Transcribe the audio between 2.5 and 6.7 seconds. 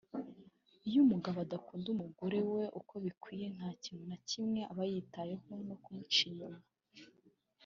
we uko bikwiye nta kintu na kimwe abayitayeho no kumuca inyuma